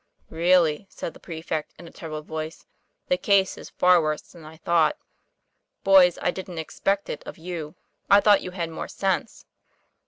'Really," 0.31 0.87
said 0.89 1.13
the 1.13 1.19
prefect, 1.19 1.75
in 1.77 1.87
a 1.87 1.91
troubled 1.91 2.25
voice,' 2.25 2.65
the 3.09 3.19
case 3.19 3.55
is 3.55 3.69
far 3.69 4.01
worse 4.01 4.23
than 4.23 4.43
I 4.43 4.57
thought. 4.57 4.97
Boys, 5.83 6.17
I 6.23 6.31
didn't 6.31 6.57
expect 6.57 7.07
it 7.07 7.21
of 7.27 7.37
you. 7.37 7.75
I 8.09 8.19
thought 8.19 8.41
you 8.41 8.49
had 8.49 8.71
more 8.71 8.87
sense.' 8.87 9.45